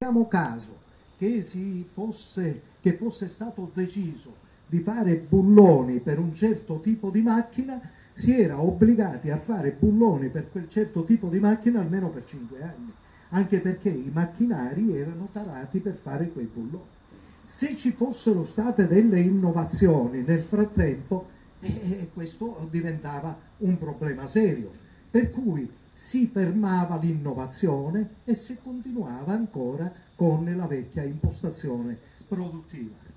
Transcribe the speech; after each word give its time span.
facciamo 0.00 0.28
caso 0.28 0.76
che, 1.18 1.44
fosse, 1.92 2.62
che 2.80 2.92
fosse 2.92 3.26
stato 3.26 3.68
deciso 3.74 4.32
di 4.64 4.78
fare 4.78 5.16
bulloni 5.16 5.98
per 5.98 6.20
un 6.20 6.32
certo 6.36 6.78
tipo 6.78 7.10
di 7.10 7.20
macchina, 7.20 7.80
si 8.12 8.40
era 8.40 8.60
obbligati 8.60 9.30
a 9.30 9.38
fare 9.38 9.76
bulloni 9.76 10.28
per 10.28 10.52
quel 10.52 10.68
certo 10.68 11.02
tipo 11.02 11.28
di 11.28 11.40
macchina 11.40 11.80
almeno 11.80 12.10
per 12.10 12.24
cinque 12.24 12.62
anni, 12.62 12.92
anche 13.30 13.58
perché 13.58 13.88
i 13.88 14.08
macchinari 14.12 14.96
erano 14.96 15.30
tarati 15.32 15.80
per 15.80 15.98
fare 16.00 16.28
quei 16.28 16.48
bulloni. 16.52 16.96
Se 17.44 17.74
ci 17.74 17.90
fossero 17.90 18.44
state 18.44 18.86
delle 18.86 19.18
innovazioni 19.18 20.22
nel 20.22 20.42
frattempo, 20.42 21.26
eh, 21.58 22.08
questo 22.14 22.68
diventava 22.70 23.36
un 23.58 23.76
problema 23.76 24.28
serio, 24.28 24.70
per 25.10 25.30
cui 25.30 25.68
si 26.00 26.28
fermava 26.28 26.96
l'innovazione 26.96 28.08
e 28.24 28.36
si 28.36 28.56
continuava 28.62 29.32
ancora 29.32 29.92
con 30.14 30.44
la 30.56 30.66
vecchia 30.68 31.02
impostazione 31.02 31.98
produttiva 32.28 33.08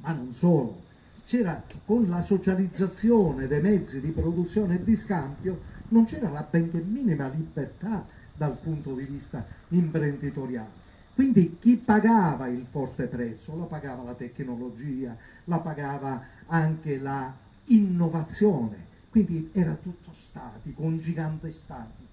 ma 0.00 0.12
non 0.12 0.32
solo. 0.32 0.88
C'era 1.24 1.62
con 1.84 2.08
la 2.08 2.20
socializzazione 2.20 3.46
dei 3.46 3.60
mezzi 3.60 4.00
di 4.00 4.10
produzione 4.10 4.76
e 4.76 4.84
di 4.84 4.96
scambio, 4.96 5.60
non 5.88 6.04
c'era 6.04 6.28
la 6.28 6.46
benché 6.48 6.78
minima 6.78 7.28
libertà 7.28 8.04
dal 8.34 8.56
punto 8.56 8.94
di 8.94 9.04
vista 9.04 9.44
imprenditoriale. 9.68 10.78
Quindi 11.14 11.56
chi 11.58 11.76
pagava 11.76 12.48
il 12.48 12.66
forte 12.68 13.06
prezzo? 13.06 13.54
Lo 13.54 13.64
pagava 13.64 14.02
la 14.02 14.14
tecnologia, 14.14 15.16
la 15.44 15.58
pagava 15.58 16.22
anche 16.46 16.98
la 16.98 17.32
innovazione. 17.64 18.88
Quindi 19.10 19.50
era 19.52 19.74
tutto 19.74 20.12
statico, 20.12 20.82
un 20.82 20.98
gigante 20.98 21.50
statico 21.50 22.09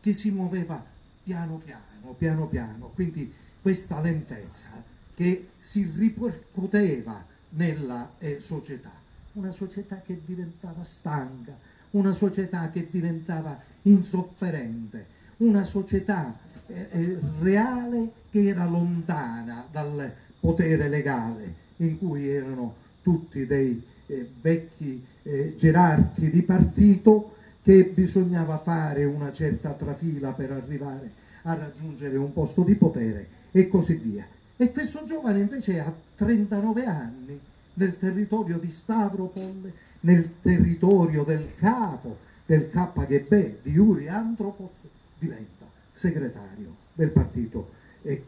che 0.00 0.12
si 0.12 0.30
muoveva 0.30 0.82
piano 1.22 1.60
piano, 1.62 2.14
piano 2.16 2.46
piano. 2.46 2.90
Quindi 2.94 3.32
questa 3.60 4.00
lentezza 4.00 4.70
che 5.14 5.48
si 5.58 5.90
ripercuoteva 5.94 7.24
nella 7.50 8.12
eh, 8.18 8.38
società, 8.40 8.92
una 9.32 9.52
società 9.52 10.00
che 10.04 10.20
diventava 10.24 10.84
stanca, 10.84 11.56
una 11.90 12.12
società 12.12 12.70
che 12.70 12.88
diventava 12.90 13.60
insofferente, 13.82 15.06
una 15.38 15.64
società 15.64 16.38
eh, 16.66 16.88
eh, 16.90 17.18
reale 17.40 18.12
che 18.30 18.46
era 18.46 18.66
lontana 18.66 19.66
dal 19.70 20.12
potere 20.40 20.88
legale, 20.88 21.54
in 21.78 21.98
cui 21.98 22.28
erano 22.28 22.74
tutti 23.02 23.46
dei 23.46 23.82
eh, 24.06 24.30
vecchi 24.40 25.04
eh, 25.22 25.54
gerarchi 25.56 26.30
di 26.30 26.42
partito 26.42 27.36
che 27.68 27.84
bisognava 27.84 28.56
fare 28.56 29.04
una 29.04 29.30
certa 29.30 29.74
trafila 29.74 30.32
per 30.32 30.52
arrivare 30.52 31.12
a 31.42 31.52
raggiungere 31.52 32.16
un 32.16 32.32
posto 32.32 32.62
di 32.62 32.74
potere 32.76 33.28
e 33.50 33.68
così 33.68 33.92
via. 33.92 34.26
E 34.56 34.72
questo 34.72 35.04
giovane 35.04 35.40
invece 35.40 35.78
ha 35.78 35.92
39 36.14 36.86
anni 36.86 37.38
nel 37.74 37.98
territorio 37.98 38.56
di 38.56 38.70
Stavropol, 38.70 39.70
nel 40.00 40.40
territorio 40.40 41.24
del 41.24 41.56
capo 41.56 42.16
del 42.46 42.70
KGB, 42.70 43.56
di 43.62 43.72
Yuri 43.72 44.08
Andropov, 44.08 44.70
diventa 45.18 45.66
segretario 45.92 46.74
del 46.94 47.10
partito 47.10 47.72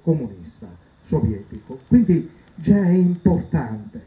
comunista 0.03 0.69
sovietico. 1.03 1.79
Quindi 1.89 2.31
già 2.57 2.85
è 2.85 2.91
importante. 2.91 4.03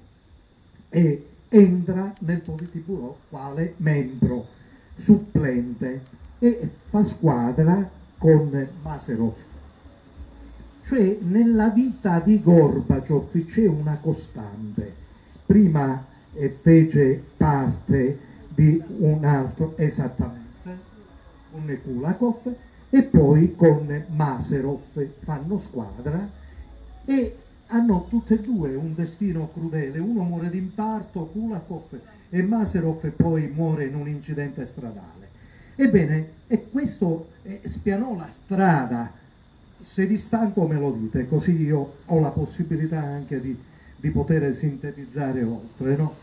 e 0.89 1.27
entra 1.49 2.15
nel 2.21 2.41
Politburo 2.41 3.19
quale 3.29 3.75
membro 3.79 4.47
supplente 4.95 6.01
e 6.39 6.71
fa 6.89 7.03
squadra 7.03 7.91
con 8.17 8.69
Maserov. 8.83 9.35
Cioè 10.85 11.19
nella 11.23 11.69
vita 11.69 12.21
di 12.21 12.41
Gorbaciov 12.41 13.45
c'è 13.45 13.67
una 13.67 13.99
costante. 14.01 15.05
Prima 15.45 16.05
eh, 16.33 16.57
fece 16.61 17.21
parte 17.37 18.19
di 18.49 18.81
un 18.99 19.25
altro, 19.25 19.77
esattamente, 19.77 20.79
con 21.51 21.79
Kulakov, 21.83 22.55
e 22.89 23.03
poi 23.03 23.55
con 23.57 24.05
Maserov 24.15 25.09
fanno 25.25 25.59
squadra 25.59 26.29
e 27.05 27.37
hanno 27.69 28.07
tutte 28.09 28.35
e 28.35 28.41
due 28.41 28.75
un 28.75 28.95
destino 28.95 29.51
crudele. 29.53 29.99
Uno 29.99 30.23
muore 30.23 30.51
d'infarto, 30.51 31.27
Kulakov, 31.33 31.99
e 32.31 32.43
Maserov 32.43 33.07
poi 33.11 33.51
muore 33.55 33.85
in 33.87 33.95
un 33.95 34.09
incidente 34.09 34.65
stradale. 34.67 35.29
Ebbene, 35.77 36.31
e 36.47 36.69
questo 36.71 37.31
eh, 37.43 37.61
spianò 37.65 38.17
la 38.17 38.29
strada, 38.29 39.13
se 39.79 40.07
vi 40.07 40.17
stanco 40.17 40.67
me 40.67 40.79
lo 40.79 40.93
dite, 40.93 41.29
così 41.29 41.61
io 41.61 41.97
ho 42.07 42.21
la 42.21 42.31
possibilità 42.31 43.03
anche 43.03 43.41
di, 43.41 43.57
di 43.97 44.11
poter 44.11 44.55
sintetizzare 44.55 45.43
oltre. 45.43 45.97
No? 45.97 46.15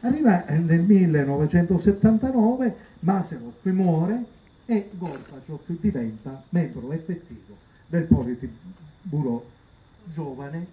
Arriva 0.00 0.44
nel 0.48 0.80
1979, 0.80 2.74
Maserov 3.00 3.54
muore 3.64 4.24
e 4.66 4.90
Gorbaciov 4.92 5.60
diventa 5.80 6.42
membro 6.50 6.92
effettivo 6.92 7.56
del 7.86 8.04
Politburo 8.04 9.58
giovane, 10.04 10.66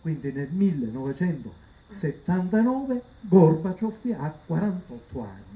quindi 0.00 0.32
nel 0.32 0.50
1979 0.50 3.02
Gorbaciov 3.20 4.16
ha 4.18 4.34
48 4.46 5.20
anni 5.20 5.54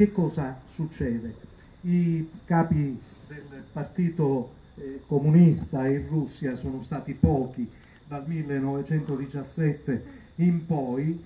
che 0.00 0.12
cosa 0.12 0.58
succede? 0.72 1.34
I 1.82 2.26
capi 2.46 2.98
del 3.28 3.64
partito 3.70 4.52
eh, 4.76 5.02
comunista 5.06 5.86
in 5.88 6.06
Russia 6.08 6.56
sono 6.56 6.82
stati 6.82 7.12
pochi 7.12 7.68
dal 8.06 8.26
1917 8.26 10.04
in 10.36 10.64
poi, 10.64 11.22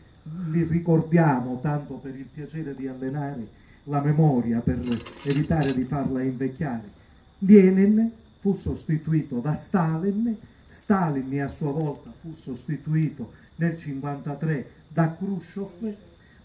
li 0.50 0.64
ricordiamo 0.64 1.60
tanto 1.62 1.94
per 1.94 2.16
il 2.16 2.24
piacere 2.24 2.74
di 2.74 2.88
allenare 2.88 3.46
la 3.84 4.00
memoria 4.00 4.58
per 4.58 4.80
evitare 5.22 5.72
di 5.72 5.84
farla 5.84 6.22
invecchiare. 6.22 6.90
Lenin 7.38 8.10
fu 8.40 8.56
sostituito 8.56 9.38
da 9.38 9.54
Stalin, 9.54 10.36
Stalin 10.74 11.40
a 11.40 11.48
sua 11.48 11.70
volta 11.70 12.12
fu 12.20 12.34
sostituito 12.34 13.32
nel 13.56 13.78
1953 13.84 14.70
da 14.88 15.16
Khrushchev, 15.16 15.94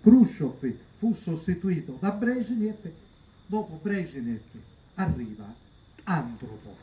Khrushchev 0.01 0.75
fu 0.99 1.13
sostituito 1.13 1.97
da 1.99 2.11
Brezhnev, 2.11 2.91
dopo 3.47 3.79
Brezhnev 3.81 4.41
arriva 4.95 5.51
Andropov. 6.03 6.75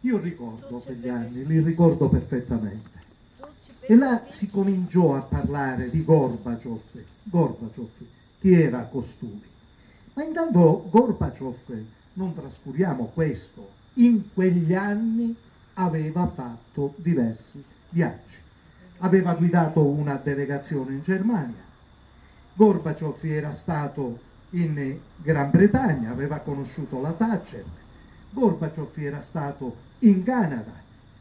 Io 0.00 0.18
ricordo 0.18 0.78
quegli 0.78 1.08
anni, 1.08 1.46
li 1.46 1.60
ricordo 1.60 2.08
perfettamente. 2.08 2.94
E 3.80 3.94
là 3.94 4.24
si 4.28 4.48
cominciò 4.48 5.16
a 5.16 5.22
parlare 5.22 5.88
di 5.88 6.04
Gorbaciov. 6.04 6.80
Gorbaciov, 7.22 7.90
chi 8.40 8.52
era 8.52 8.82
costui? 8.82 9.42
Ma 10.12 10.22
intanto 10.22 10.86
Gorbaciov, 10.90 11.84
non 12.14 12.34
trascuriamo 12.34 13.10
questo, 13.14 13.68
in 13.94 14.32
quegli 14.34 14.74
anni 14.74 15.34
aveva 15.78 16.26
fatto 16.26 16.94
diversi 16.96 17.62
viaggi. 17.90 18.36
Aveva 18.98 19.34
guidato 19.34 19.84
una 19.84 20.18
delegazione 20.22 20.92
in 20.92 21.02
Germania, 21.02 21.64
Gorbaciov 22.54 23.18
era 23.24 23.52
stato 23.52 24.18
in 24.50 24.98
Gran 25.16 25.50
Bretagna, 25.50 26.10
aveva 26.10 26.38
conosciuto 26.38 27.00
la 27.00 27.12
Thatcher, 27.12 27.64
Gorbaciov 28.30 28.92
era 28.96 29.20
stato 29.22 29.76
in 30.00 30.22
Canada, 30.22 30.72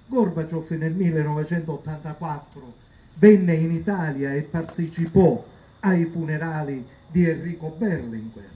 Gorbaciov 0.07 0.69
nel 0.71 0.93
1984 0.93 2.73
venne 3.15 3.53
in 3.55 3.71
Italia 3.71 4.33
e 4.33 4.41
partecipò 4.41 5.43
ai 5.81 6.05
funerali 6.05 6.85
di 7.07 7.27
Enrico 7.29 7.75
Berlinguer. 7.77 8.49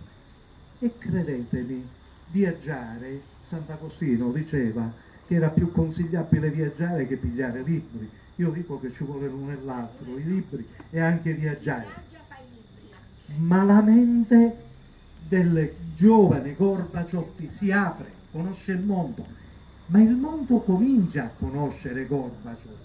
E 0.79 0.97
credetemi, 0.97 1.85
viaggiare, 2.31 3.21
Sant'Agostino 3.41 4.31
diceva 4.31 4.89
era 5.35 5.49
più 5.49 5.71
consigliabile 5.71 6.49
viaggiare 6.49 7.07
che 7.07 7.15
pigliare 7.15 7.61
libri. 7.63 8.09
Io 8.35 8.51
dico 8.51 8.79
che 8.79 8.91
ci 8.93 9.03
vuole 9.03 9.27
l'uno 9.27 9.51
e 9.51 9.57
l'altro, 9.63 10.17
i 10.17 10.23
libri 10.23 10.65
e 10.89 10.99
anche 10.99 11.33
viaggiare 11.33 12.09
ma 13.37 13.63
la 13.63 13.81
mente 13.81 14.67
del 15.27 15.71
giovane 15.95 16.55
Gorbaciov 16.55 17.47
si 17.47 17.71
apre, 17.71 18.11
conosce 18.31 18.71
il 18.73 18.79
mondo, 18.79 19.25
ma 19.87 20.01
il 20.01 20.15
mondo 20.15 20.59
comincia 20.59 21.25
a 21.25 21.31
conoscere 21.37 22.05
Gorbaciov. 22.05 22.77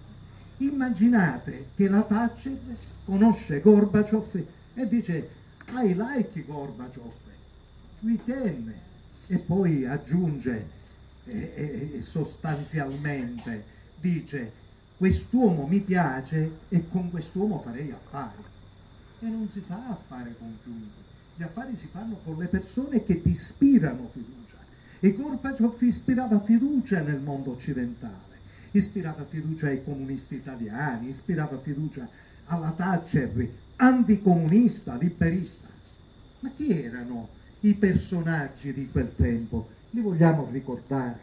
Immaginate 0.58 1.68
che 1.74 1.88
la 1.88 2.02
Thatcher 2.02 2.56
conosce 3.04 3.60
Gorbaciov 3.60 4.44
e 4.74 4.88
dice 4.88 5.28
I 5.70 5.94
like 5.94 6.44
Gorbaciov, 6.46 7.12
we 8.00 8.18
can, 8.24 8.72
e 9.26 9.36
poi 9.38 9.86
aggiunge 9.86 10.82
eh, 11.26 11.98
sostanzialmente, 12.02 13.64
dice 14.00 14.62
quest'uomo 14.96 15.66
mi 15.66 15.80
piace 15.80 16.58
e 16.68 16.88
con 16.88 17.10
quest'uomo 17.10 17.60
farei 17.60 17.90
affari. 17.90 18.42
e 19.20 19.26
non 19.26 19.48
si 19.52 19.60
fa 19.60 19.88
affare 19.88 20.34
con 20.38 20.56
chiunque. 20.62 21.02
Gli 21.36 21.42
affari 21.42 21.76
si 21.76 21.88
fanno 21.90 22.20
con 22.22 22.36
le 22.38 22.46
persone 22.46 23.04
che 23.04 23.20
ti 23.22 23.30
ispirano 23.30 24.10
fiducia. 24.12 24.56
E 25.00 25.12
Gorbaciov 25.14 25.82
ispirava 25.82 26.40
fiducia 26.40 27.00
nel 27.00 27.20
mondo 27.20 27.52
occidentale, 27.52 28.38
ispirava 28.70 29.24
fiducia 29.24 29.68
ai 29.68 29.82
comunisti 29.82 30.36
italiani, 30.36 31.10
ispirava 31.10 31.58
fiducia 31.58 32.08
alla 32.46 32.72
Thatcher, 32.76 33.48
anticomunista, 33.76 34.96
liberista. 34.96 35.68
Ma 36.40 36.50
chi 36.56 36.70
erano 36.70 37.28
i 37.60 37.74
personaggi 37.74 38.72
di 38.72 38.88
quel 38.90 39.14
tempo? 39.16 39.68
Li 39.94 40.00
vogliamo 40.00 40.48
ricordare. 40.50 41.20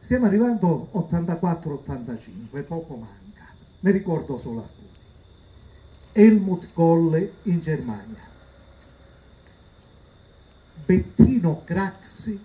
Stiamo 0.00 0.24
arrivando 0.24 0.88
84-85, 0.94 2.64
poco 2.64 2.94
manca. 2.94 3.44
Ne 3.80 3.90
ricordo 3.90 4.38
solo 4.38 4.62
alcuni. 4.62 4.88
Helmut 6.12 6.72
Kolle 6.72 7.34
in 7.42 7.60
Germania, 7.60 8.26
Bettino 10.86 11.62
Craxi 11.64 12.42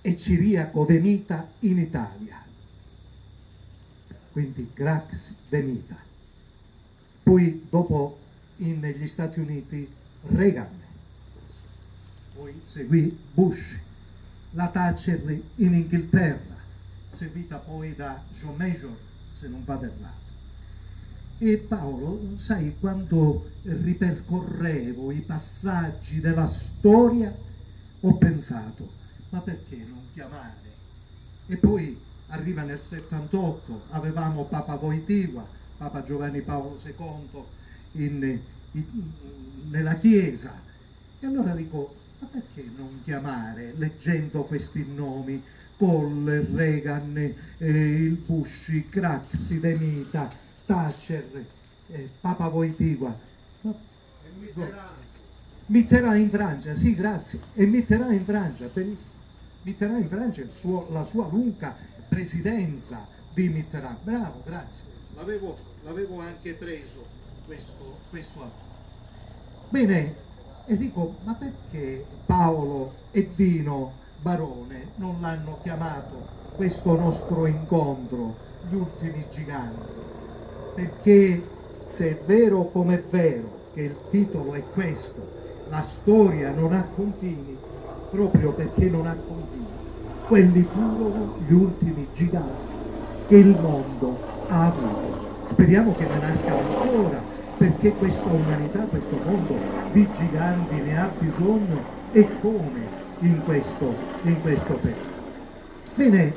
e 0.00 0.16
Ciriaco 0.16 0.84
Demita 0.84 1.48
in 1.60 1.78
Italia. 1.78 2.40
Quindi 4.30 4.70
Craxi 4.72 5.34
Demita. 5.48 5.96
Poi 7.24 7.66
dopo 7.68 8.18
negli 8.58 9.08
Stati 9.08 9.40
Uniti 9.40 9.92
Reagan, 10.28 10.84
poi 12.36 12.60
seguì 12.66 13.16
Bush, 13.32 13.76
la 14.50 14.68
Thatcher 14.68 15.20
in 15.56 15.74
Inghilterra, 15.74 16.56
seguita 17.12 17.56
poi 17.56 17.94
da 17.94 18.22
John 18.38 18.56
Major, 18.56 18.96
se 19.38 19.48
non 19.48 19.64
vado 19.64 19.84
errato. 19.86 20.24
E 21.38 21.56
Paolo, 21.58 22.36
sai, 22.38 22.74
quando 22.78 23.50
ripercorrevo 23.62 25.10
i 25.10 25.20
passaggi 25.20 26.20
della 26.20 26.46
storia, 26.46 27.34
ho 28.00 28.14
pensato, 28.14 28.90
ma 29.30 29.40
perché 29.40 29.76
non 29.88 30.02
chiamare? 30.12 30.64
E 31.46 31.56
poi 31.56 31.98
arriva 32.28 32.62
nel 32.62 32.80
78, 32.80 33.82
avevamo 33.90 34.44
Papa 34.44 34.76
Voitiva, 34.76 35.46
Papa 35.76 36.04
Giovanni 36.04 36.40
Paolo 36.40 36.80
II 36.82 37.42
in, 38.02 38.40
in, 38.72 38.84
nella 39.68 39.96
Chiesa. 39.96 40.58
E 41.20 41.26
allora 41.26 41.54
dico, 41.54 41.94
ma 42.26 42.40
perché 42.40 42.68
non 42.76 43.00
chiamare, 43.04 43.72
leggendo 43.76 44.42
questi 44.42 44.84
nomi, 44.92 45.42
Kohl, 45.76 46.46
Reagan, 46.52 47.16
eh, 47.16 47.68
il 47.68 48.14
Bush, 48.14 48.70
Craxi, 48.88 49.60
Demita, 49.60 50.30
Thatcher, 50.64 51.44
eh, 51.88 52.10
Papa 52.20 52.48
Voitigua. 52.48 53.16
No. 53.60 53.78
Mitterrand 55.66 56.18
in 56.18 56.30
Francia, 56.30 56.74
sì 56.74 56.94
grazie, 56.94 57.40
e 57.54 57.66
Mitterrand 57.66 58.12
in 58.12 58.24
Francia, 58.24 58.68
benissimo. 58.72 59.14
Mitterrand 59.62 60.02
in 60.02 60.08
Francia, 60.08 60.42
suo, 60.50 60.88
la 60.90 61.04
sua 61.04 61.28
lunga 61.28 61.76
presidenza 62.08 63.06
di 63.34 63.48
Mitterrand, 63.48 63.98
bravo, 64.02 64.42
grazie, 64.44 64.84
l'avevo, 65.14 65.58
l'avevo 65.82 66.20
anche 66.20 66.54
preso 66.54 67.04
questo, 67.44 67.98
questo 68.10 68.64
Bene, 69.68 70.14
e 70.66 70.76
dico, 70.76 71.14
ma 71.24 71.34
perché 71.34 72.04
Paolo 72.26 72.92
e 73.12 73.30
Dino 73.34 73.92
Barone 74.20 74.88
non 74.96 75.16
l'hanno 75.20 75.58
chiamato 75.62 76.34
questo 76.56 76.94
nostro 76.96 77.46
incontro, 77.46 78.34
gli 78.68 78.74
ultimi 78.74 79.24
giganti? 79.32 79.96
perché 80.76 81.42
se 81.86 82.10
è 82.10 82.24
vero 82.26 82.64
come 82.66 82.96
è 82.96 83.02
vero 83.08 83.64
che 83.72 83.80
il 83.80 83.96
titolo 84.10 84.52
è 84.52 84.62
questo, 84.74 85.26
la 85.70 85.82
storia 85.82 86.50
non 86.50 86.74
ha 86.74 86.86
confini, 86.94 87.56
proprio 88.10 88.52
perché 88.52 88.84
non 88.84 89.06
ha 89.06 89.14
confini, 89.14 89.66
quelli 90.26 90.62
furono 90.70 91.36
gli 91.46 91.52
ultimi 91.52 92.06
giganti 92.12 92.74
che 93.26 93.36
il 93.36 93.58
mondo 93.58 94.18
ha 94.48 94.66
avuto. 94.66 95.24
Speriamo 95.46 95.94
che 95.94 96.06
ne 96.06 96.18
nascano 96.18 96.58
ancora, 96.58 97.22
perché 97.56 97.92
questa 97.92 98.26
umanità, 98.26 98.80
questo 98.84 99.16
mondo 99.16 99.58
di 99.92 100.08
giganti 100.12 100.74
ne 100.74 100.98
ha 100.98 101.10
bisogno 101.18 101.84
e 102.12 102.28
come 102.40 103.04
in 103.20 103.42
questo, 103.44 103.94
in 104.22 104.40
questo 104.40 104.74
periodo. 104.74 105.14
Bene, 105.94 106.34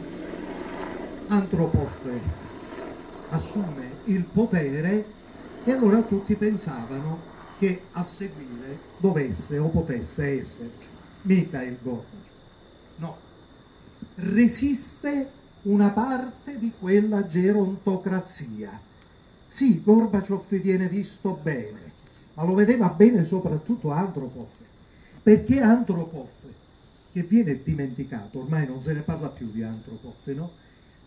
Antropofe 1.28 2.22
assume 3.30 3.92
il 4.06 4.24
potere 4.24 5.06
e 5.64 5.72
allora 5.72 6.02
tutti 6.02 6.36
pensavano 6.36 7.20
che 7.60 7.82
a 7.92 8.04
seguire 8.04 8.80
dovesse 8.98 9.58
o 9.58 9.68
potesse 9.68 10.40
esserci 10.40 10.88
Mikhail 11.24 11.78
Gorbaciov. 11.82 12.28
No, 12.96 13.18
resiste 14.16 15.30
una 15.64 15.90
parte 15.90 16.58
di 16.58 16.72
quella 16.80 17.28
gerontocrazia. 17.28 18.88
Sì, 19.50 19.82
Gorbaciov 19.84 20.46
viene 20.62 20.88
visto 20.88 21.38
bene, 21.42 21.92
ma 22.36 22.44
lo 22.44 22.54
vedeva 22.54 22.88
bene 22.88 23.26
soprattutto 23.26 23.90
Andropov, 23.92 24.48
perché 25.22 25.60
Andropov, 25.60 26.28
che 27.12 27.24
viene 27.24 27.62
dimenticato, 27.62 28.40
ormai 28.40 28.68
non 28.68 28.82
se 28.82 28.94
ne 28.94 29.02
parla 29.02 29.28
più 29.28 29.52
di 29.52 29.62
Andropov, 29.64 30.14
no? 30.28 30.52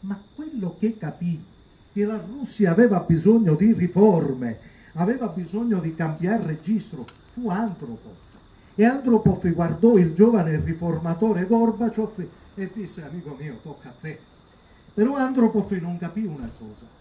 Ma 0.00 0.20
quello 0.34 0.76
che 0.78 0.98
capì 0.98 1.42
che 1.92 2.04
la 2.04 2.20
Russia 2.20 2.72
aveva 2.72 2.98
bisogno 2.98 3.54
di 3.54 3.72
riforme, 3.72 4.58
aveva 4.94 5.28
bisogno 5.28 5.78
di 5.78 5.94
cambiare 5.94 6.44
registro, 6.44 7.06
fu 7.32 7.48
Antropov. 7.48 8.16
E 8.74 8.84
Antropov 8.84 9.50
guardò 9.52 9.96
il 9.96 10.14
giovane 10.14 10.60
riformatore 10.62 11.46
Gorbaciov 11.46 12.26
e 12.54 12.70
disse, 12.74 13.02
amico 13.02 13.36
mio, 13.38 13.60
tocca 13.62 13.90
a 13.90 13.94
te. 13.98 14.18
Però 14.92 15.14
Antropov 15.14 15.70
non 15.72 15.96
capì 15.96 16.24
una 16.24 16.50
cosa, 16.58 17.00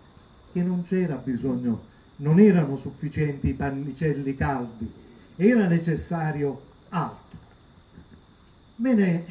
che 0.51 0.63
non 0.63 0.85
c'era 0.85 1.15
bisogno, 1.15 1.89
non 2.17 2.39
erano 2.39 2.77
sufficienti 2.77 3.49
i 3.49 3.53
pannicelli 3.53 4.35
caldi, 4.35 4.91
era 5.35 5.67
necessario 5.67 6.61
altro. 6.89 7.37
Bene, 8.75 9.25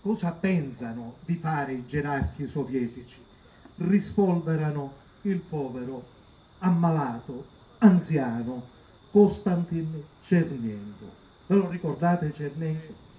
cosa 0.00 0.32
pensano 0.32 1.16
di 1.24 1.36
fare 1.36 1.72
i 1.72 1.86
gerarchi 1.86 2.46
sovietici? 2.46 3.20
rispolverano 3.76 4.92
il 5.22 5.38
povero, 5.38 6.04
ammalato, 6.58 7.46
anziano 7.78 8.68
Costantin 9.10 10.02
Cernenko. 10.22 11.20
Ve 11.46 11.54
lo 11.54 11.68
ricordate 11.68 12.32
Cernenko? 12.32 13.10